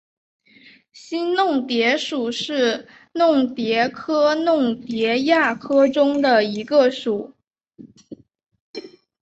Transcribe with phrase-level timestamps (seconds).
[0.91, 7.35] 新弄蝶属是弄蝶科弄蝶亚科中的一个属。